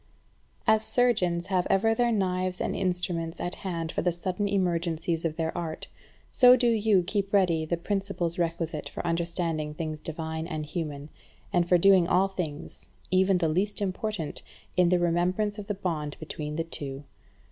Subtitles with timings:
[0.65, 0.75] 13.
[0.77, 5.37] As surgeons have ever their knives and instruments at hand for the sudden emergencies of
[5.37, 5.87] their art,
[6.31, 11.09] so do you keep ready the principles requisite for understanding things divine and human,
[11.53, 14.41] and for doing all things, even the least important,
[14.75, 17.03] in the remembrance of the bond between the two.